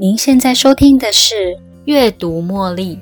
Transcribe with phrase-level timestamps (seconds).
[0.00, 1.34] 您现在收听的是
[1.86, 2.96] 《阅读茉莉》。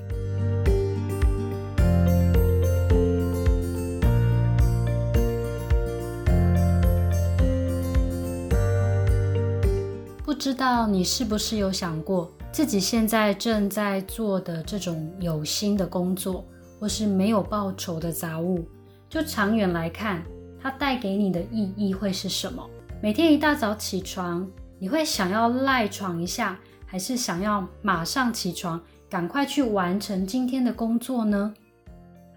[10.25, 16.43] 不知道你是不是有想过，自己现在正在做的这种有心的工作，
[16.81, 18.67] 或是没有报酬的杂物，
[19.11, 20.25] 就长远来看，
[20.63, 22.67] 它带给你的意义会是什么？
[23.03, 26.59] 每天一大早起床，你会想要赖床一下？
[26.87, 31.53] 还是想要马上起床，赶快去完成今天的工作呢？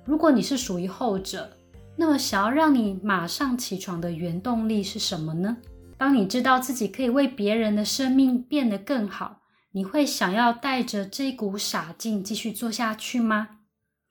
[0.03, 1.49] 如果你是属于后者，
[1.95, 5.57] 那么想要让你马上起床的原动力是什么呢？
[5.97, 9.41] 当你知道自己可以为别人的生命变得更好，
[9.73, 13.49] 你会想要带着这股傻劲继续做下去吗？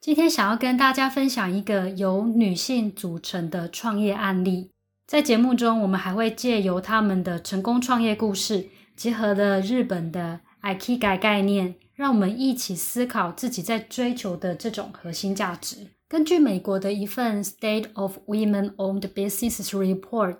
[0.00, 4.70] 今天想要跟大家分享一个由女性组成的创业案例，
[5.06, 8.68] 在节目中，我们还会借由他们的成功创业故事。
[8.98, 15.86] 结合了日本的 Ikigai 概念，让我们一起思考自己在追求的这种核心价值。
[16.08, 20.36] 根据美国的一份 State of Women-Owned Businesses Report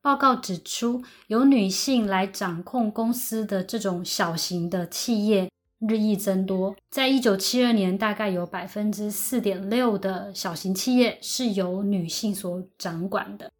[0.00, 5.50] 报告指出，由女性来掌控公司的这种小型的企业
[5.86, 6.74] 日益增多。
[6.90, 13.50] 在一九七二年，大概有百分之四点六的小型企业是由女性所掌管的。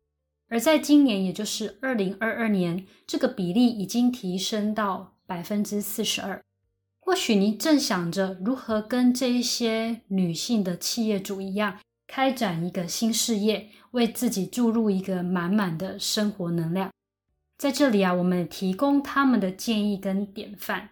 [0.48, 6.42] 而在今年，也就是二零二二年，这个比例已经提升到百分之四十二。
[6.98, 16.90] 或许你正想着如何跟这一些女性的企业主一样，开展一个新事业，为自己注入一个满满的生活能量。
[17.58, 20.90] 在这里啊，我们提供他们的建议跟典范。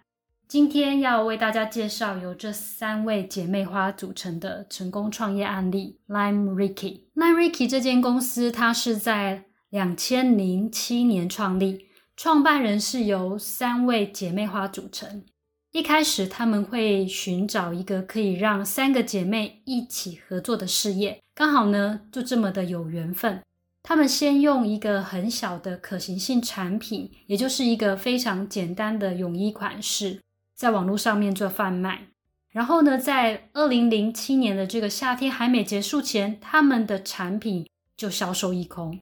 [0.49, 5.99] 今天要为大家介绍由这三位姐妹花组成的成功创业案例。
[6.07, 7.01] Lime Ricky。
[7.15, 11.86] Lime Ricky 这间公司，它是在两千零七年创立，
[12.17, 15.25] 创办人是由三位姐妹花组成。
[15.72, 21.21] 一开始，他们会寻找一个可以让三个姐妹一起合作的事业。
[21.34, 23.43] 刚好呢，就这么的有缘分。
[23.82, 30.21] 他们先用一个很小的可行性产品，也就是一个非常简单的泳衣款式。
[30.54, 32.09] 在网络上面做贩卖，
[32.50, 38.98] 然后呢，在二零零七年的这个夏天还没结束前，他们的产品就销售一空。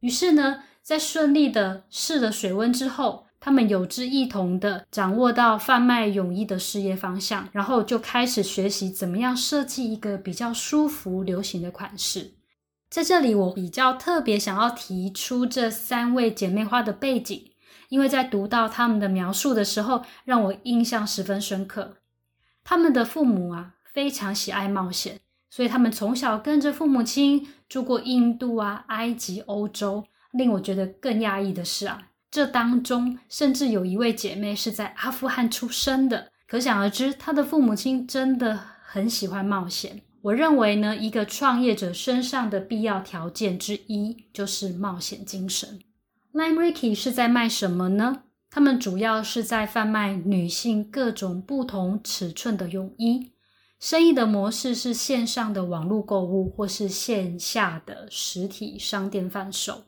[0.00, 12.34] 于是呢，在顺利的试了水温之后，他们有志一同的掌握到贩卖泳衣的事业方向，然后就开始学习怎么样设计一个比较舒服、流行的款式。
[12.90, 17.44] 在这里，我比较特别想要提出这三位姐妹花的背景。
[17.90, 21.96] 因为在读到他们的描述的时候，让我印象十分深刻。
[22.62, 25.20] 他们的父母啊，非常喜爱冒险，
[25.50, 30.04] 所以他们从小跟着父母亲住过印度啊、埃及、欧洲。
[30.32, 36.30] 令我觉得更讶异的是啊，这当中甚至有一位姐妹是在阿富汗出生的。
[36.46, 40.02] 可想而知，她的父母亲真的很喜欢冒险。
[40.20, 45.78] 我认为呢，一个创业者身上的必要条件之一就是冒险精神。
[46.34, 48.24] Lime Ricky 是在卖什么呢？
[48.50, 53.32] 他们主要是在贩卖女性各种不同尺寸的泳衣。
[53.78, 59.84] 生意的模式是线上的网络购物，或是线下的实体商店贩售。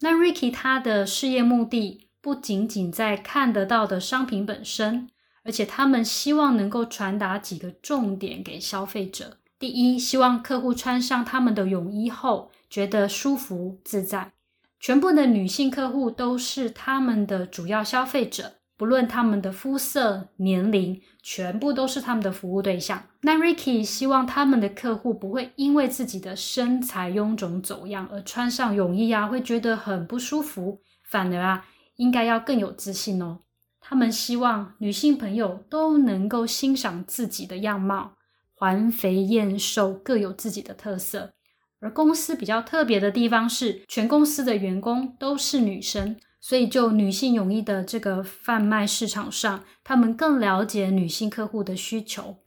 [0.00, 5.08] 那 Ricky 他的事业目的不仅仅在看得到的商品本身，
[5.44, 9.38] 而且他们希望能够传达几个重点给消费者。
[9.58, 14.32] 第一，希望客户穿上他们的泳衣后，觉得舒服自在。
[14.78, 23.02] 全部的女性客户都是他们的主要消费者，不论他们的肤色、年龄，全部都是他们的服务对象。
[23.20, 30.80] 那 Ricky 希望他们的客户不会因为自己的身材臃肿走样而穿上泳衣啊，会觉得很不舒服。
[31.04, 33.40] 反而啊，应该要更有自信哦。
[33.82, 38.12] 他们希望女性朋友都能够欣赏自己的样貌，
[38.54, 41.34] 环肥燕瘦各有自己的特色。
[41.80, 52.38] 而公司比较特别的地方是，全公司的员工都是女生，所以就女性泳衣的这个贩卖市场上，他们更了解女性客户的需求。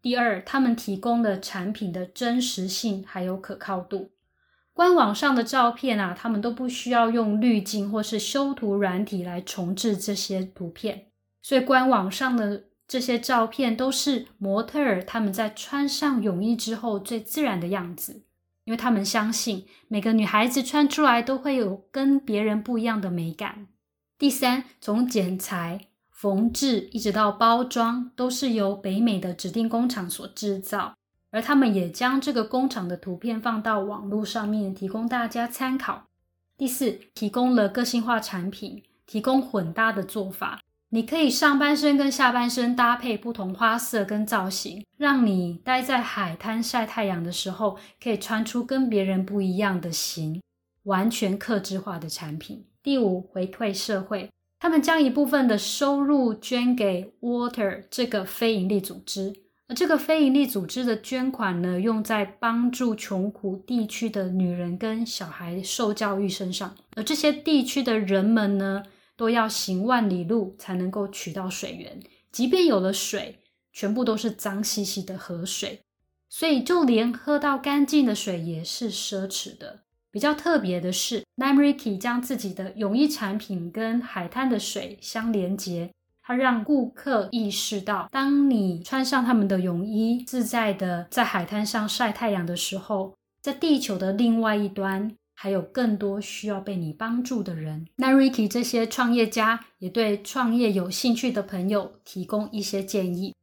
[0.00, 4.10] 第二，他们提供的产品的真实性还有可靠度。
[4.72, 11.08] 官网上的照片啊，他们都不需要用滤镜或是修图软体来重置这些图片，
[11.42, 18.24] 所以官网上的这些照片都是模特儿他们在穿上泳衣之后最自然的样子。
[18.64, 23.66] 因为他们相信每个女孩子穿出来都会有跟别人不一样的美感。
[24.18, 30.94] 第三，从剪裁、缝制一直到包装，都是由北美的指定工厂所制造，
[31.32, 36.06] 而他们也将这个工厂的图片放到网络上面，提供大家参考。
[36.56, 40.61] 第四，提供了个性化产品，提供混搭的做法，
[40.94, 50.42] 你可以上半身跟下半身搭配不同花色跟造型，让你待在海滩晒太阳的时候，可以穿出跟别人不一样的型，
[50.82, 52.66] 完全克制化的产品。
[52.82, 54.28] 第五，回馈社会，
[54.60, 59.32] 他们将一部分的收入捐给 Water 这个非营利组织，
[59.68, 68.82] 而这个非营利组织的捐款呢，用在帮助穷苦地区的女人跟小孩受教育身上，而这些地区的人们呢？
[69.22, 72.00] 都要行万里路才能够取到水源，
[72.32, 73.38] 即便有了水，
[73.72, 75.78] 全部都是脏兮兮的河水，
[76.28, 79.82] 所以就连喝到干净的水也是奢侈的。
[80.10, 95.14] 比较特别的是，Namriki 将自己的泳衣产品跟海滩的水相连接，它让顾客意识到，当你穿上他们的泳衣，自在的在海滩上晒太阳的时候，在地球的另外一端。
[95.42, 97.88] 还有更多需要被你帮助的人。
[97.96, 103.34] 那 Ricky 这些创业家也对创业有兴趣的朋友提供一些建议：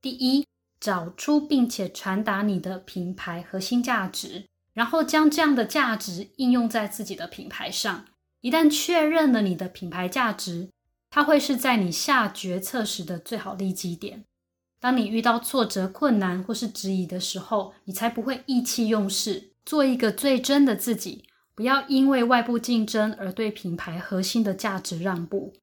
[0.00, 0.46] 第一，
[0.78, 8.04] 找出并且传达你的品牌核心价值，然后将这样的价值应用在自己的品牌上。
[8.40, 10.68] 一旦确认了你的品牌价值，
[11.10, 14.22] 它会是在你下决策时的最好利基点。
[14.78, 21.24] 当你遇到挫折、困难或是质疑的时候，你才不会意气用事，做一个最真的自己。
[21.58, 25.54] 不要因为外部竞争而对品牌核心的价值让步。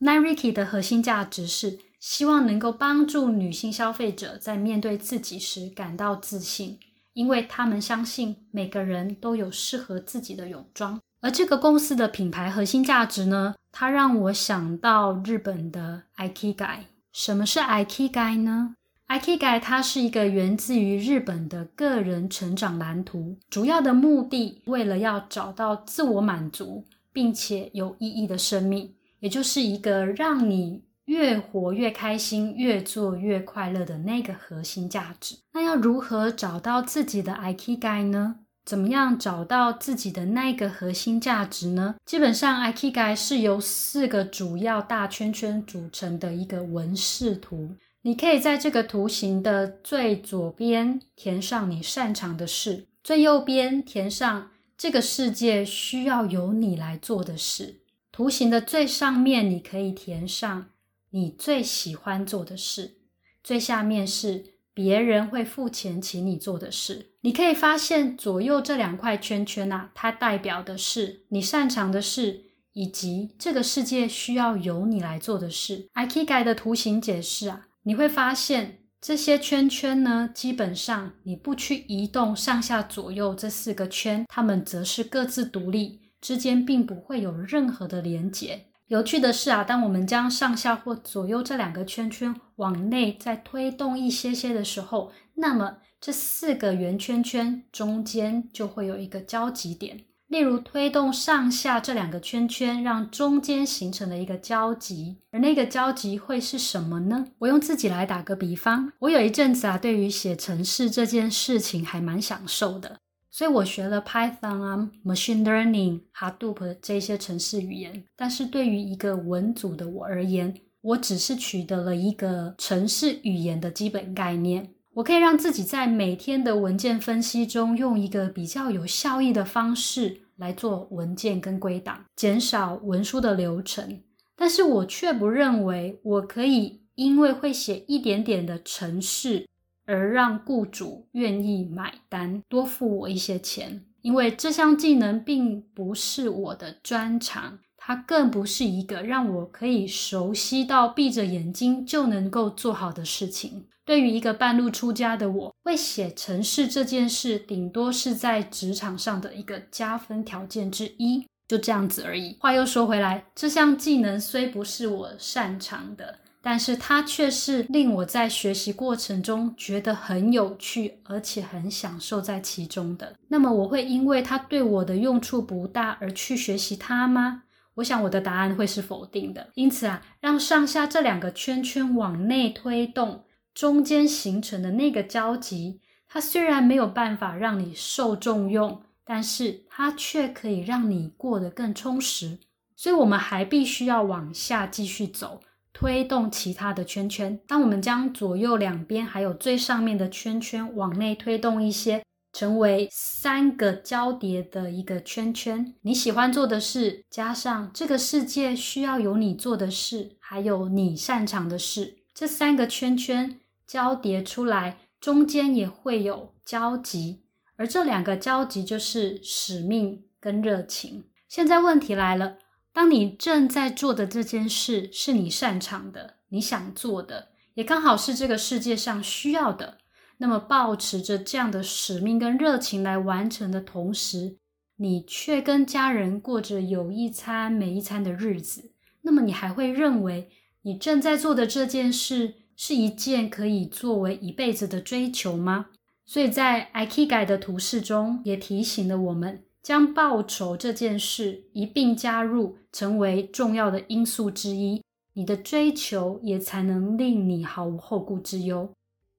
[0.00, 6.80] NARIKI 的核心价值是希望能够帮助女性消费者在面对自己时感到自信，
[7.12, 11.00] 因为他们相信每个人都有适合自己的泳装。
[11.20, 16.80] 而这个公司的品牌核心价值呢，它让我想到日本的 Ikigai。
[17.12, 18.74] 什么是 Ikigai 呢
[19.08, 35.36] ？Ikigai 它是一个源自于日本的个人成长蓝图，主要的目的为了要找到自我满足并且有意义的生命，也就是一个让你越活越开心、越做越快乐的那个核心价值。
[35.52, 38.36] 那要如何找到自己的 Ikigai 呢？
[38.64, 41.96] 怎么样找到自己的那个核心价值呢？
[42.06, 47.76] 基本上，Ikigai 是由四个主要大圈圈组成的一个纹饰图。
[48.06, 57.80] 你可以在这个图形的最左边填上你擅长的事，最右边填上这个世界需要由你来做的事。
[58.12, 60.66] 图形的最上面，你可以填上
[61.12, 62.98] 你最喜欢做的事，
[63.42, 67.12] 最下面是别人会付钱请你做的事。
[67.22, 75.88] 你可以发现左右这两块圈圈啊，它代表的是你擅长的事，以及这个世界需要由你来做的事。
[75.94, 77.68] IKEA 的图形解释啊。
[77.86, 88.66] 你会发现这些圈圈呢，基本上你不去移动上下左右这四个圈，它们则是各自独立，之间并不会有任何的连接。
[88.86, 100.00] 有趣的是啊，当我们将上下或左右这两个圈圈往内再推动一些些的时候，那么这四个圆圈圈中间就会有一个交集点。
[100.34, 107.24] 例如推动上下这两个圈圈，让中间形成了一个交集，而那个交集会是什么呢？
[107.38, 112.98] 我用自己来打个比方，我有一阵子啊，对于写程式这件事情还蛮享受的，
[113.30, 118.02] 所以我学了 Python 啊、Machine Learning、Hadoop 这些程式语言。
[118.16, 124.70] 但是对于一个文组的我而言，我只是取得了一个程式语言的基本概念。
[124.94, 134.02] 我可以让自己在每天的文件分析中，用一个比较有效益的方式来做文件跟归档，减少文书的流程。
[134.36, 139.46] 但是我却不认为我可以因为会写一点点的程式，
[139.86, 143.84] 而让雇主愿意买单，多付我一些钱。
[144.02, 153.66] 因为这项技能并不是我的专长，它更不是一个让我可以熟悉到闭着眼睛就能够做好的事情。
[153.84, 162.34] 对于一个半路出家的我，会写程式这件事，顶多是在职场上的一个加分条件之一，就这样子而已。
[162.40, 173.14] 话又说回来，这项技能虽不是我擅长的，但是它却是令我在学习过程中觉得很有趣，而且很享受在其中的。
[173.28, 177.42] 那么，我会因为它对我的用处不大而去学习它吗？
[177.74, 179.50] 我想我的答案会是否定的。
[179.54, 183.24] 因此啊，让上下这两个圈圈往内推动。
[183.54, 192.40] 中间形成的那个交集，它虽然没有办法让你受重用，但是它却可以让你过得更充实。
[192.74, 195.40] 所以，我们还必须要往下继续走，
[195.72, 197.38] 推动其他的圈圈。
[197.46, 202.02] 当我们将左右两边还有最上面的圈圈往内推动一些，
[202.34, 205.72] 成为三个交叠的一个圈圈。
[205.82, 217.22] 你喜欢做的事，加上这个世界需要有你做的事，还有你擅长的事，这三个圈圈交叠出来，中间也会有交集，
[217.56, 221.04] 而这两个交集就是使命跟热情。
[221.28, 222.38] 现在问题来了，
[222.72, 229.78] 当你正在做的这件事是你擅长的，你想做的，也刚好是这个世界上需要的。
[230.18, 234.36] 那么，保持着这样的使命跟热情来完成的同时，
[234.76, 238.70] 你却跟家人过着有一餐没一餐的日子，
[239.02, 240.30] 那么你还会认为
[240.62, 245.66] 你正在做的这件事是一件可以作为一辈子的追求吗？
[246.06, 254.82] 所以在 IKEA 的图示中也提醒了我们，将报酬这件事一并加入，成为重要的因素之一，
[255.14, 258.70] 你的追求也才能令你毫无后顾之忧。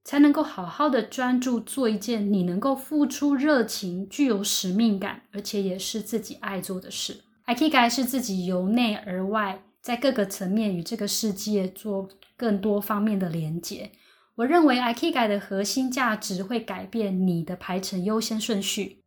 [0.06, 7.22] 才能够好好的专注做一件你能够付出热情、具有使命感，而且也是自己爱做的事。
[7.48, 12.08] IKEA 是自己由内而外，在各个层面与这个世界做
[12.38, 13.92] 更多方面的连接。
[14.36, 19.02] 我认为 IKEA 的核心价值会改变你的排程优先顺序，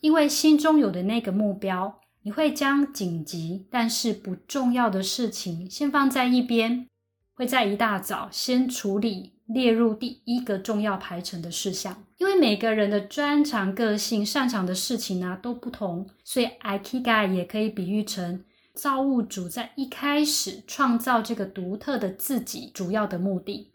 [0.00, 6.86] 因为心中有的那个目标，你会将紧急但是不重要的事情先放在一边，
[7.32, 9.32] 会在一大早先处理。
[9.52, 18.44] 列入第一个重要排程的事项，因为每个人的专长、个性、擅长的事情呢都不同，所以 IKEA 也可以比喻成
[18.74, 23.72] 造物主在一开始创造这个独特的自己主要的目的。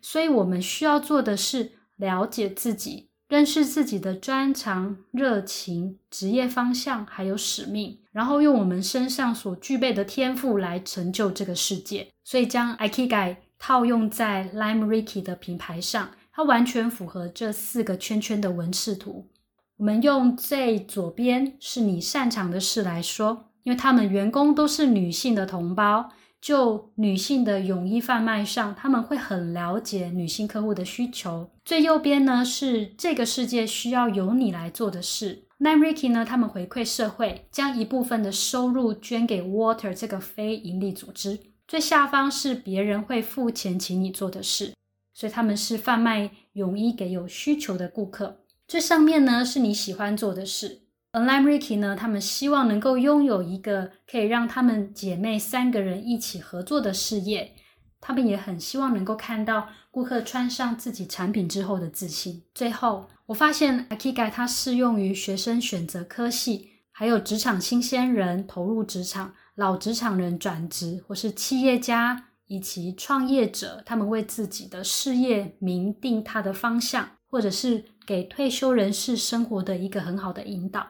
[0.00, 12.08] 所以我们需要做的是了解自己，认识自己的专长、热情、职业方向还有使命，然后用我们身上所具备的天赋来成就这个世界。
[12.22, 13.36] 所以将 IKEA。
[13.58, 19.28] 套用在 Lime Ricky 的品牌上，它完全符合这四个圈圈的纹饰图。
[19.76, 31.50] 我们用最左边是你擅长的事来说，因为他们员工都是女性的同胞，就女性的泳衣贩卖上，他们会很了解女性客户的需求。
[31.64, 35.44] 最右边呢是这个世界需要由你来做的事。
[35.58, 41.38] Lime Ricky 呢，他们回馈社会，将一部分的收入捐给 Water 这个非营利组织。
[41.66, 44.74] 最下方是别人会付钱请你做的事，
[45.12, 48.40] 所以他们是贩卖泳衣给有需求的顾客。
[48.68, 50.82] 最上面呢是你喜欢做的事。
[51.12, 57.54] 而 Lime Ricky 呢，他们希望能够拥有一个可以让他们姐妹三个人一起合作的事业。
[58.00, 62.42] 他们也很希望能够看到顾客穿上自己产品之后的自信。
[62.52, 69.34] 最后，我发现 Akiga 它适用于学生选择科系，还有职场新鲜人投入职场。
[69.56, 80.88] 老职场人转职，或是企业家以及创业者，他们为自己的事业明定他的方向，或者是给退休人士生活的一个很好的引导。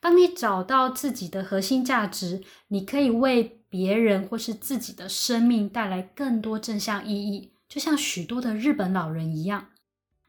[0.00, 9.68] 当你找到自己的核心价值，你可以为别人或是自己的生命带来更多正向意义，就像许多的日本老人一样，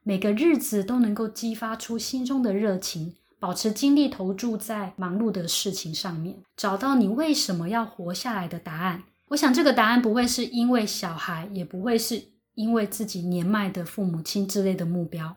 [0.03, 3.15] 每个日子都能够激发出心中的热情。
[3.39, 9.03] 保持精力投注在忙碌的事情上面，找到你为什么要活下来的答案。
[9.29, 12.23] 我想这个答案不会是因为小孩，也不会是
[12.53, 15.35] 因为自己年迈的父母亲之类的目标，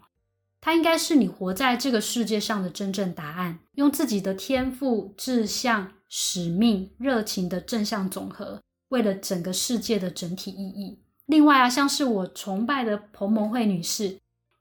[0.61, 3.59] 它应该是你活在这个世界上的真正答案。
[3.75, 11.01] 用自己的天赋、志向、使命、热情的正向总和，为了整个世界的整体意义。
[11.27, 14.19] 另外啊，像是我崇拜的彭蒙慧女士，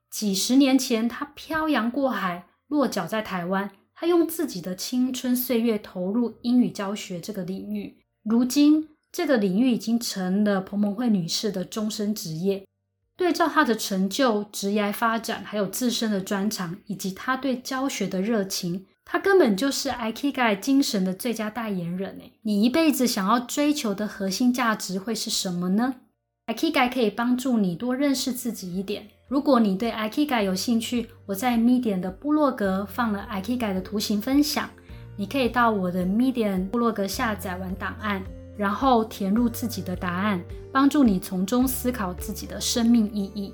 [0.09, 2.47] 几十年前她漂洋过海。
[2.67, 7.97] 落脚在台湾，他用自己的青春岁月投入英语教学这个领域。
[8.23, 12.65] 如今，这个领域已经成了彭蒙慧女士的终身职业。
[13.15, 22.17] 对照她的成就、职业发展，还有自身的专长，以及她对教学的热情，她根本就是 IKEA 精神的最佳代言人。
[22.19, 25.95] 诶，你一辈子想要追求的核心价值会是什么呢
[26.45, 29.07] ？IKEA 可以帮助你多认识自己一点。
[29.27, 34.69] 如果你对 IKEA 有兴趣，我在 Medium 的部落格放了 IKEA 的图形分享，
[35.17, 38.23] 你可以到我的 Medium 部落格下载完档案，
[38.55, 40.41] 然后填入自己的答案，
[40.71, 43.53] 帮助你从中思考自己的生命意义。